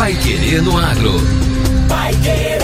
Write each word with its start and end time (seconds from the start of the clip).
Pai 0.00 0.14
Querer 0.14 0.62
no 0.62 0.78
Agro. 0.78 1.12
Pai 1.86 2.14
Querer. 2.22 2.58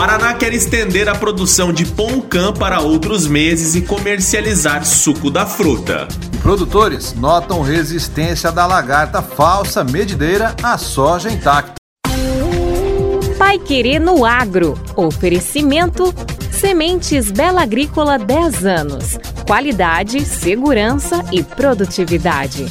Paraná 0.01 0.32
quer 0.32 0.55
estender 0.55 1.11
a 1.11 1.14
produção 1.14 1.75
de 1.75 1.85
Poncã 1.85 2.55
para 2.55 2.80
outros 2.80 3.27
meses 3.27 3.75
e 3.75 3.82
comercializar 3.82 4.82
suco 4.82 5.30
da 5.30 5.45
fruta. 5.45 6.08
Produtores 6.41 7.13
notam 7.13 7.61
resistência 7.61 8.50
da 8.50 8.64
lagarta 8.64 9.21
falsa 9.21 9.85
medideira 9.85 10.57
à 10.63 10.79
soja 10.79 11.31
intacta. 11.31 11.75
Pai 13.36 13.58
Querer 13.58 13.99
no 13.99 14.25
Agro. 14.25 14.72
Oferecimento 14.96 16.14
Sementes 16.50 17.30
Bela 17.30 17.61
Agrícola 17.61 18.19
10 18.19 18.64
anos. 18.64 19.19
Qualidade, 19.46 20.25
segurança 20.25 21.22
e 21.30 21.43
produtividade. 21.43 22.71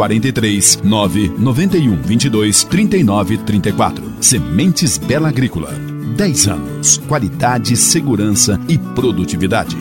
43 0.00 0.80
9 0.82 1.28
91 1.36 1.96
22 2.02 2.64
39 2.64 3.38
34. 3.38 4.02
Sementes 4.20 4.96
Bela 4.96 5.28
Agrícola. 5.28 5.72
10 6.16 6.48
anos. 6.48 6.98
Qualidade, 7.06 7.76
segurança 7.76 8.58
e 8.66 8.78
produtividade. 8.78 9.76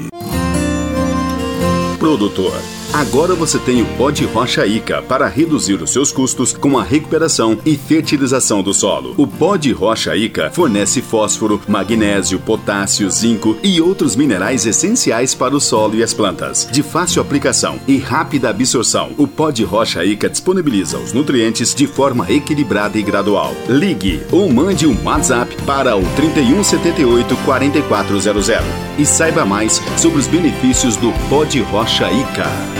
Produtor. 1.97 2.53
Agora 2.91 3.35
você 3.35 3.59
tem 3.59 3.83
o 3.83 3.85
pó 3.97 4.09
de 4.09 4.25
rocha 4.25 4.65
Ica 4.65 5.01
para 5.03 5.27
reduzir 5.27 5.75
os 5.75 5.91
seus 5.91 6.11
custos 6.11 6.53
com 6.53 6.77
a 6.77 6.83
recuperação 6.83 7.57
e 7.63 7.77
fertilização 7.77 8.63
do 8.63 8.73
solo. 8.73 9.13
O 9.15 9.27
pó 9.27 9.55
de 9.57 9.71
rocha 9.71 10.15
Ica 10.15 10.49
fornece 10.51 10.99
fósforo, 11.01 11.61
magnésio, 11.67 12.39
potássio, 12.39 13.09
zinco 13.09 13.55
e 13.61 13.79
outros 13.79 14.15
minerais 14.15 14.65
essenciais 14.65 15.35
para 15.35 15.55
o 15.55 15.61
solo 15.61 15.95
e 15.95 16.03
as 16.03 16.15
plantas. 16.15 16.67
De 16.71 16.81
fácil 16.81 17.21
aplicação 17.21 17.79
e 17.87 17.97
rápida 17.97 18.49
absorção, 18.49 19.11
o 19.17 19.27
pó 19.27 19.51
de 19.51 19.63
rocha 19.63 20.03
Ica 20.03 20.27
disponibiliza 20.27 20.97
os 20.97 21.13
nutrientes 21.13 21.75
de 21.75 21.85
forma 21.85 22.29
equilibrada 22.29 22.97
e 22.97 23.03
gradual. 23.03 23.55
Ligue 23.67 24.21
ou 24.31 24.51
mande 24.51 24.87
um 24.87 24.97
WhatsApp 25.03 25.55
para 25.63 25.95
o 25.95 26.01
3178 26.15 27.37
4400 27.45 28.49
e 28.97 29.05
saiba 29.05 29.45
mais 29.45 29.79
sobre 29.95 30.19
os 30.19 30.27
benefícios 30.27 30.95
do 30.97 31.11
pó 31.29 31.43
de 31.43 31.61
rocha 31.61 32.11
Ica. 32.11 32.78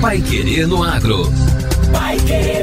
Pai 0.00 0.22
Querer 0.22 0.66
no 0.68 0.84
Agro. 0.84 1.24
Pai 1.92 2.16
Querer. 2.18 2.62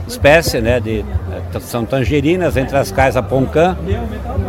espécie, 0.06 0.60
né, 0.60 0.80
de, 0.80 1.04
são 1.60 1.84
tangerinas, 1.84 2.56
entre 2.56 2.76
as 2.76 2.90
quais 2.90 3.16
a 3.16 3.22
poncã, 3.22 3.76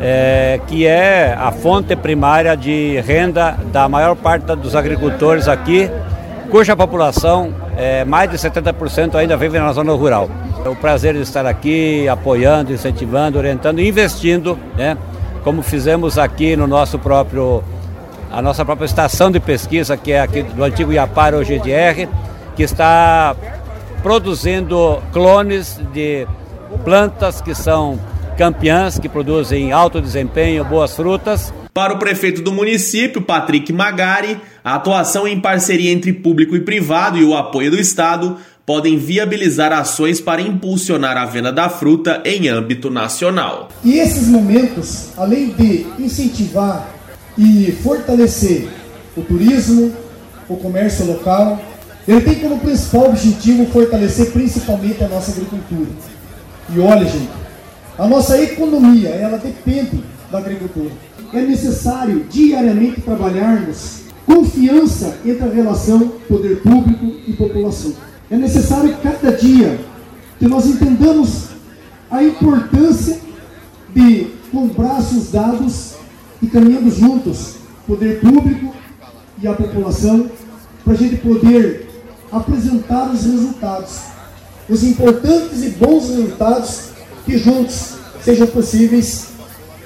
é, 0.02 0.60
que 0.68 0.86
é 0.86 1.36
a 1.38 1.52
fonte 1.52 1.96
primária 1.96 2.56
de 2.56 3.00
renda 3.02 3.58
da 3.72 3.88
maior 3.88 4.16
parte 4.16 4.44
dos 4.56 4.76
agricultores 4.76 5.48
aqui, 5.48 5.90
cuja 6.50 6.76
população, 6.76 7.54
é, 7.78 8.06
mais 8.06 8.30
de 8.30 8.38
70% 8.38 9.16
ainda 9.16 9.36
vive 9.36 9.60
na 9.60 9.72
zona 9.74 9.94
rural. 9.94 10.30
É 10.64 10.70
o 10.70 10.76
prazer 10.76 11.14
de 11.14 11.22
estar 11.22 11.46
aqui 11.46 12.08
apoiando, 12.08 12.72
incentivando, 12.72 13.38
orientando 13.38 13.80
investindo, 13.80 14.58
né, 14.76 14.98
como 15.44 15.62
fizemos 15.62 16.18
aqui 16.18 16.56
no 16.56 16.68
nosso 16.68 16.98
próprio, 16.98 17.64
a 18.32 18.42
nossa 18.42 18.64
própria 18.64 18.86
estação 18.86 19.30
de 19.30 19.40
pesquisa, 19.40 19.98
que 19.98 20.12
é 20.12 20.22
aqui 20.22 20.42
do 20.44 20.64
antigo 20.64 20.94
Iapar, 20.94 21.34
hoje 21.34 21.58
GDR, 21.58 22.08
que 22.56 22.64
está 22.64 23.36
produzindo 24.04 25.02
clones 25.14 25.80
de 25.94 26.28
plantas 26.84 27.42
que 27.42 27.56
são 27.56 27.98
campeãs, 28.38 29.00
que 29.00 29.08
produzem 29.08 29.72
alto 29.72 30.02
desempenho, 30.02 30.66
boas 30.66 30.94
frutas. 30.94 31.54
Para 31.74 31.94
o 31.94 31.98
prefeito 31.98 32.42
do 32.42 32.52
município, 32.52 33.22
Patrick 33.22 33.72
Magari, 33.72 34.38
a 34.64 34.76
atuação 34.76 35.28
em 35.28 35.40
parceria 35.40 35.92
entre 35.92 36.12
público 36.12 36.56
e 36.56 36.60
privado 36.60 37.18
e 37.18 37.24
o 37.24 37.36
apoio 37.36 37.72
do 37.72 37.80
Estado 37.80 38.38
podem 38.66 38.98
viabilizar 38.98 39.72
ações 39.72 40.22
para 40.22 40.42
impulsionar 40.42 41.18
a 41.18 41.26
venda 41.26 41.52
da 41.52 41.70
fruta 41.70 42.22
em 42.26 42.48
âmbito 42.48 42.90
nacional. 42.90 43.70
E 43.84 44.00
esses 44.00 44.28
momentos, 44.28 45.10
além 45.18 45.50
de 45.52 45.86
incentivar 46.00 46.90
e 47.38 47.72
fortalecer 47.84 48.68
o 49.18 49.22
turismo, 49.22 49.94
o 50.48 50.56
comércio 50.58 51.06
local, 51.06 51.60
ele 52.08 52.22
tem 52.22 52.36
como 52.36 52.60
principal 52.60 53.10
objetivo 53.10 53.66
fortalecer 53.68 54.32
principalmente 54.32 55.04
a 55.04 55.08
nossa 55.08 55.32
agricultura. 55.32 55.90
E 56.76 56.80
olha, 56.80 57.06
gente, 57.06 57.30
a 57.98 58.08
nossa 58.08 58.42
economia, 58.42 59.10
ela 59.10 59.38
depende 59.38 60.04
da 60.32 60.40
agricultura. 60.40 60.92
É 61.32 61.42
necessário 61.42 62.26
diariamente 62.30 63.02
trabalharmos 63.02 64.02
confiança 64.26 65.18
entre 65.26 65.48
a 65.48 65.52
relação 65.52 66.14
poder 66.28 66.62
público 66.62 67.06
e 67.28 67.34
população. 67.34 67.94
É 68.30 68.36
necessário 68.36 68.98
cada 69.02 69.32
dia 69.32 69.80
que 70.40 70.48
nós 70.48 70.66
entendamos 70.66 71.50
a 72.10 72.24
importância 72.24 73.20
de, 73.94 74.28
com 74.52 74.68
braços 74.68 75.32
dados 75.32 75.94
e 76.42 76.48
caminhando 76.48 76.90
juntos, 76.90 77.56
poder 77.88 78.20
público 78.20 78.74
e 79.42 79.48
a 79.48 79.54
população, 79.54 80.30
para 80.84 80.94
a 80.94 80.98
gente 80.98 81.16
poder 81.18 81.93
apresentar 82.34 83.12
os 83.12 83.24
resultados, 83.24 83.92
os 84.68 84.84
importantes 84.84 85.64
e 85.64 85.70
bons 85.70 86.10
resultados 86.10 86.80
que 87.26 87.38
juntos 87.38 87.94
sejam 88.24 88.48
possíveis 88.48 89.28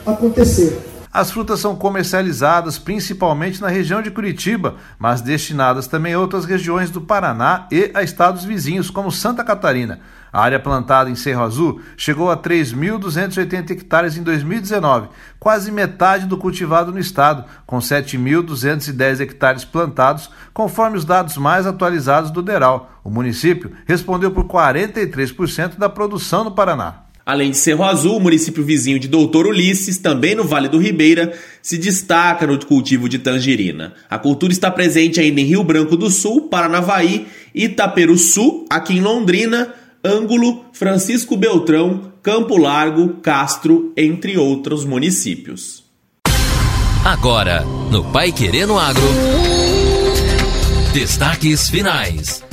acontecer. 0.05 0.79
As 1.17 1.31
frutas 1.31 1.59
são 1.59 1.75
comercializadas 1.75 2.77
principalmente 2.77 3.59
na 3.59 3.69
região 3.69 4.03
de 4.03 4.11
Curitiba, 4.11 4.75
mas 4.99 5.19
destinadas 5.19 5.87
também 5.87 6.13
a 6.13 6.19
outras 6.19 6.45
regiões 6.45 6.91
do 6.91 7.01
Paraná 7.01 7.65
e 7.71 7.89
a 7.95 8.03
estados 8.03 8.45
vizinhos, 8.45 8.91
como 8.91 9.11
Santa 9.11 9.43
Catarina. 9.43 9.99
A 10.31 10.39
área 10.43 10.59
plantada 10.59 11.09
em 11.09 11.15
Cerro 11.15 11.41
Azul 11.41 11.81
chegou 11.97 12.29
a 12.29 12.37
3.280 12.37 13.71
hectares 13.71 14.15
em 14.15 14.21
2019, 14.21 15.07
quase 15.39 15.71
metade 15.71 16.27
do 16.27 16.37
cultivado 16.37 16.91
no 16.91 16.99
estado, 16.99 17.45
com 17.65 17.79
7.210 17.79 19.19
hectares 19.19 19.65
plantados, 19.65 20.29
conforme 20.53 20.97
os 20.97 21.03
dados 21.03 21.35
mais 21.35 21.65
atualizados 21.65 22.29
do 22.29 22.43
DERAL. 22.43 22.91
O 23.03 23.09
município 23.09 23.71
respondeu 23.87 24.29
por 24.29 24.43
43% 24.43 25.79
da 25.79 25.89
produção 25.89 26.43
no 26.43 26.51
Paraná. 26.51 27.06
Além 27.27 27.51
de 27.51 27.57
Cerro 27.57 27.83
Azul, 27.83 28.15
o 28.15 28.19
município 28.21 28.63
vizinho 28.63 28.97
de 28.97 29.09
Doutor 29.09 29.47
Ulisses, 29.47 29.97
também 29.97 30.33
no 30.33 30.45
Vale 30.45 30.69
do 30.69 30.77
Ribeira, 30.77 31.37
se 31.61 31.77
destaca 31.77 32.47
no 32.47 32.57
cultivo 32.65 33.09
de 33.09 33.19
tangerina. 33.19 33.93
A 34.09 34.17
cultura 34.17 34.53
está 34.53 34.71
presente 34.71 35.19
ainda 35.19 35.41
em 35.41 35.43
Rio 35.43 35.61
Branco 35.61 35.97
do 35.97 36.09
Sul, 36.09 36.43
Paranavaí, 36.43 37.27
Itaperuçu, 37.53 38.65
aqui 38.69 38.93
em 38.93 39.01
Londrina, 39.01 39.73
Ângulo, 40.01 40.67
Francisco 40.71 41.35
Beltrão, 41.35 42.13
Campo 42.23 42.55
Largo, 42.55 43.15
Castro, 43.21 43.91
entre 43.97 44.37
outros 44.37 44.85
municípios. 44.85 45.83
Agora, 47.03 47.61
no 47.91 48.05
Pai 48.05 48.31
Querendo 48.31 48.79
Agro. 48.79 49.03
Destaques 50.93 51.69
finais. 51.69 52.46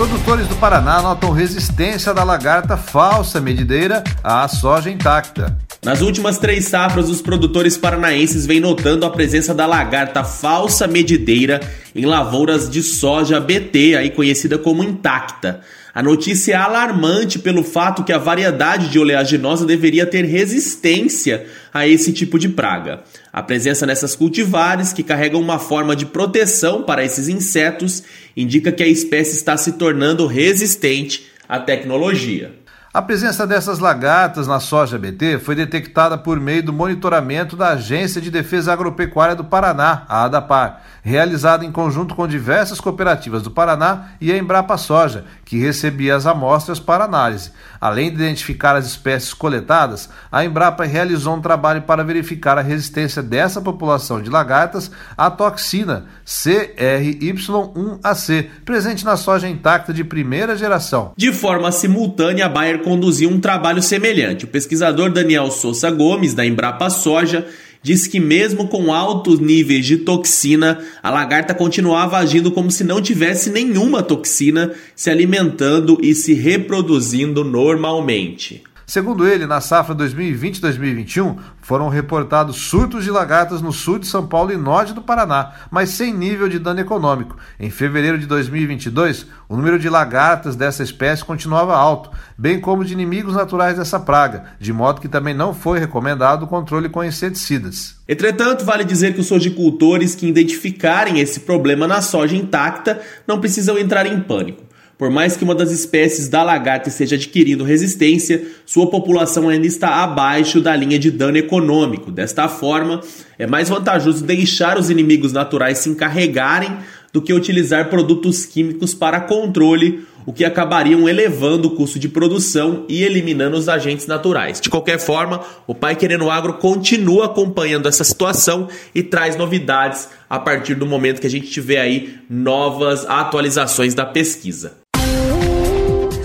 Produtores 0.00 0.48
do 0.48 0.56
Paraná 0.56 1.02
notam 1.02 1.30
resistência 1.30 2.14
da 2.14 2.24
lagarta 2.24 2.74
falsa 2.74 3.38
medideira 3.38 4.02
à 4.24 4.48
soja 4.48 4.90
intacta. 4.90 5.58
Nas 5.84 6.00
últimas 6.00 6.38
três 6.38 6.64
safras, 6.64 7.10
os 7.10 7.20
produtores 7.20 7.76
paranaenses 7.76 8.46
vêm 8.46 8.60
notando 8.60 9.04
a 9.04 9.10
presença 9.10 9.52
da 9.52 9.66
lagarta 9.66 10.24
falsa 10.24 10.86
medideira 10.86 11.60
em 11.94 12.06
lavouras 12.06 12.70
de 12.70 12.82
soja 12.82 13.38
BT, 13.38 13.94
aí 13.94 14.08
conhecida 14.08 14.56
como 14.56 14.82
intacta. 14.82 15.60
A 15.92 16.02
notícia 16.02 16.52
é 16.52 16.56
alarmante 16.56 17.38
pelo 17.38 17.64
fato 17.64 18.04
que 18.04 18.12
a 18.12 18.18
variedade 18.18 18.88
de 18.88 18.98
oleaginosa 18.98 19.66
deveria 19.66 20.06
ter 20.06 20.24
resistência 20.24 21.46
a 21.74 21.86
esse 21.86 22.12
tipo 22.12 22.38
de 22.38 22.48
praga. 22.48 23.02
A 23.32 23.42
presença 23.42 23.84
nessas 23.84 24.14
cultivares, 24.14 24.92
que 24.92 25.02
carregam 25.02 25.40
uma 25.40 25.58
forma 25.58 25.96
de 25.96 26.06
proteção 26.06 26.84
para 26.84 27.04
esses 27.04 27.26
insetos, 27.28 28.04
indica 28.36 28.70
que 28.70 28.84
a 28.84 28.88
espécie 28.88 29.36
está 29.36 29.56
se 29.56 29.72
tornando 29.72 30.26
resistente 30.26 31.26
à 31.48 31.58
tecnologia. 31.58 32.60
A 32.92 33.00
presença 33.00 33.46
dessas 33.46 33.78
lagartas 33.78 34.48
na 34.48 34.58
soja 34.58 34.98
BT 34.98 35.38
foi 35.38 35.54
detectada 35.54 36.18
por 36.18 36.40
meio 36.40 36.60
do 36.60 36.72
monitoramento 36.72 37.56
da 37.56 37.68
Agência 37.68 38.20
de 38.20 38.32
Defesa 38.32 38.72
Agropecuária 38.72 39.36
do 39.36 39.44
Paraná, 39.44 40.04
a 40.08 40.24
ADAPAR, 40.24 40.82
realizado 41.00 41.64
em 41.64 41.70
conjunto 41.70 42.16
com 42.16 42.26
diversas 42.26 42.80
cooperativas 42.80 43.42
do 43.42 43.50
Paraná 43.52 44.08
e 44.20 44.32
a 44.32 44.36
Embrapa 44.36 44.76
Soja, 44.76 45.24
que 45.50 45.58
recebia 45.58 46.14
as 46.14 46.26
amostras 46.26 46.78
para 46.78 47.02
análise. 47.02 47.50
Além 47.80 48.08
de 48.08 48.14
identificar 48.14 48.76
as 48.76 48.86
espécies 48.86 49.34
coletadas, 49.34 50.08
a 50.30 50.44
Embrapa 50.44 50.84
realizou 50.84 51.34
um 51.34 51.40
trabalho 51.40 51.82
para 51.82 52.04
verificar 52.04 52.56
a 52.56 52.62
resistência 52.62 53.20
dessa 53.20 53.60
população 53.60 54.22
de 54.22 54.30
lagartas 54.30 54.92
à 55.18 55.28
toxina 55.28 56.06
CRY1AC, 56.24 58.46
presente 58.64 59.04
na 59.04 59.16
soja 59.16 59.48
intacta 59.48 59.92
de 59.92 60.04
primeira 60.04 60.54
geração. 60.54 61.10
De 61.16 61.32
forma 61.32 61.72
simultânea, 61.72 62.46
a 62.46 62.48
Bayer 62.48 62.84
conduziu 62.84 63.28
um 63.28 63.40
trabalho 63.40 63.82
semelhante. 63.82 64.44
O 64.44 64.48
pesquisador 64.48 65.10
Daniel 65.10 65.50
Souza 65.50 65.90
Gomes, 65.90 66.32
da 66.32 66.46
Embrapa 66.46 66.88
Soja, 66.90 67.44
disse 67.82 68.08
que 68.08 68.20
mesmo 68.20 68.68
com 68.68 68.92
altos 68.92 69.38
níveis 69.38 69.86
de 69.86 69.98
toxina, 69.98 70.84
a 71.02 71.10
lagarta 71.10 71.54
continuava 71.54 72.18
agindo 72.18 72.50
como 72.50 72.70
se 72.70 72.84
não 72.84 73.00
tivesse 73.00 73.50
nenhuma 73.50 74.02
toxina, 74.02 74.72
se 74.94 75.10
alimentando 75.10 75.98
e 76.02 76.14
se 76.14 76.34
reproduzindo 76.34 77.44
normalmente. 77.44 78.62
Segundo 78.90 79.24
ele, 79.24 79.46
na 79.46 79.60
safra 79.60 79.94
2020-2021, 79.94 81.38
foram 81.62 81.88
reportados 81.88 82.56
surtos 82.56 83.04
de 83.04 83.10
lagartas 83.12 83.62
no 83.62 83.72
sul 83.72 84.00
de 84.00 84.08
São 84.08 84.26
Paulo 84.26 84.52
e 84.52 84.56
norte 84.56 84.92
do 84.92 85.00
Paraná, 85.00 85.52
mas 85.70 85.90
sem 85.90 86.12
nível 86.12 86.48
de 86.48 86.58
dano 86.58 86.80
econômico. 86.80 87.36
Em 87.60 87.70
fevereiro 87.70 88.18
de 88.18 88.26
2022, 88.26 89.26
o 89.48 89.54
número 89.56 89.78
de 89.78 89.88
lagartas 89.88 90.56
dessa 90.56 90.82
espécie 90.82 91.24
continuava 91.24 91.76
alto, 91.76 92.10
bem 92.36 92.60
como 92.60 92.84
de 92.84 92.92
inimigos 92.92 93.34
naturais 93.34 93.78
dessa 93.78 94.00
praga, 94.00 94.46
de 94.58 94.72
modo 94.72 95.00
que 95.00 95.06
também 95.06 95.34
não 95.34 95.54
foi 95.54 95.78
recomendado 95.78 96.42
o 96.42 96.48
controle 96.48 96.88
com 96.88 97.04
inseticidas. 97.04 97.94
Entretanto, 98.08 98.64
vale 98.64 98.82
dizer 98.82 99.14
que 99.14 99.20
os 99.20 99.28
sojicultores 99.28 100.16
que 100.16 100.26
identificarem 100.26 101.20
esse 101.20 101.38
problema 101.38 101.86
na 101.86 102.02
soja 102.02 102.34
intacta 102.34 103.00
não 103.24 103.40
precisam 103.40 103.78
entrar 103.78 104.04
em 104.04 104.18
pânico. 104.18 104.64
Por 105.00 105.08
mais 105.08 105.34
que 105.34 105.42
uma 105.42 105.54
das 105.54 105.70
espécies 105.70 106.28
da 106.28 106.42
lagarta 106.42 106.90
esteja 106.90 107.16
adquirindo 107.16 107.64
resistência, 107.64 108.44
sua 108.66 108.90
população 108.90 109.48
ainda 109.48 109.66
está 109.66 110.04
abaixo 110.04 110.60
da 110.60 110.76
linha 110.76 110.98
de 110.98 111.10
dano 111.10 111.38
econômico. 111.38 112.10
Desta 112.10 112.46
forma, 112.50 113.00
é 113.38 113.46
mais 113.46 113.70
vantajoso 113.70 114.22
deixar 114.22 114.78
os 114.78 114.90
inimigos 114.90 115.32
naturais 115.32 115.78
se 115.78 115.88
encarregarem 115.88 116.76
do 117.14 117.22
que 117.22 117.32
utilizar 117.32 117.88
produtos 117.88 118.44
químicos 118.44 118.92
para 118.92 119.22
controle, 119.22 120.04
o 120.26 120.34
que 120.34 120.44
acabariam 120.44 121.08
elevando 121.08 121.68
o 121.68 121.70
custo 121.70 121.98
de 121.98 122.06
produção 122.06 122.84
e 122.86 123.02
eliminando 123.02 123.56
os 123.56 123.70
agentes 123.70 124.06
naturais. 124.06 124.60
De 124.60 124.68
qualquer 124.68 124.98
forma, 124.98 125.40
o 125.66 125.74
Pai 125.74 125.96
Querendo 125.96 126.28
Agro 126.28 126.58
continua 126.58 127.24
acompanhando 127.24 127.88
essa 127.88 128.04
situação 128.04 128.68
e 128.94 129.02
traz 129.02 129.34
novidades 129.34 130.10
a 130.28 130.38
partir 130.38 130.74
do 130.74 130.84
momento 130.84 131.22
que 131.22 131.26
a 131.26 131.30
gente 131.30 131.48
tiver 131.48 131.80
aí 131.80 132.18
novas 132.28 133.06
atualizações 133.06 133.94
da 133.94 134.04
pesquisa. 134.04 134.79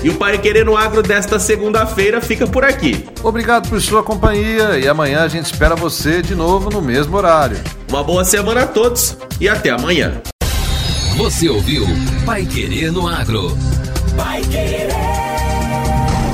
E 0.05 0.09
o 0.09 0.13
Pai 0.13 0.37
Querendo 0.37 0.77
Agro 0.77 1.01
desta 1.01 1.39
segunda-feira 1.39 2.21
fica 2.21 2.45
por 2.45 2.63
aqui. 2.63 3.03
Obrigado 3.23 3.67
por 3.67 3.81
sua 3.81 4.03
companhia 4.03 4.77
e 4.77 4.87
amanhã 4.87 5.23
a 5.23 5.27
gente 5.27 5.47
espera 5.47 5.75
você 5.75 6.21
de 6.21 6.35
novo 6.35 6.69
no 6.69 6.79
mesmo 6.79 7.17
horário. 7.17 7.57
Uma 7.89 8.03
boa 8.03 8.23
semana 8.23 8.61
a 8.61 8.67
todos 8.67 9.17
e 9.41 9.49
até 9.49 9.71
amanhã. 9.71 10.21
Você 11.17 11.49
ouviu 11.49 11.87
Pai 12.23 12.45
Querer 12.45 12.91
no 12.91 13.07
Agro. 13.07 13.57
Pai 14.15 14.43
Querer. 14.43 14.89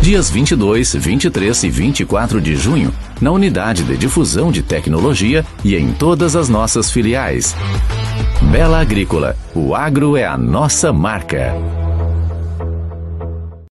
Dias 0.00 0.30
22, 0.30 0.94
23 0.94 1.62
e 1.64 1.70
24 1.70 2.40
de 2.40 2.56
junho, 2.56 2.92
na 3.20 3.30
Unidade 3.30 3.84
de 3.84 3.96
Difusão 3.96 4.50
de 4.50 4.62
Tecnologia 4.62 5.44
e 5.62 5.76
em 5.76 5.92
todas 5.92 6.34
as 6.34 6.48
nossas 6.48 6.90
filiais. 6.90 7.54
Bela 8.50 8.80
Agrícola, 8.80 9.36
o 9.54 9.74
agro 9.74 10.16
é 10.16 10.24
a 10.26 10.36
nossa 10.36 10.92
marca. 10.92 11.54